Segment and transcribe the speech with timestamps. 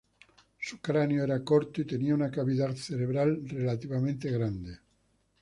[0.59, 4.79] Su cráneo era corto y tenía una cavidad cerebral relativamente grande.